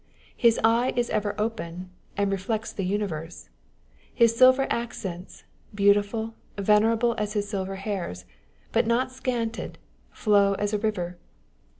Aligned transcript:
His 0.35 0.59
eye 0.63 0.93
is 0.95 1.11
ever 1.11 1.35
open, 1.39 1.91
and 2.17 2.31
reflects 2.31 2.73
the 2.73 2.83
universe: 2.85 3.49
his 4.11 4.35
silver 4.35 4.65
accents, 4.71 5.43
beautiful, 5.75 6.33
vene 6.57 6.81
rable 6.85 7.13
as 7.19 7.33
his 7.33 7.47
silver 7.47 7.75
hairs, 7.75 8.25
but 8.71 8.87
not 8.87 9.11
scanted, 9.11 9.77
flow 10.11 10.55
as 10.55 10.73
a 10.73 10.79
river. 10.79 11.19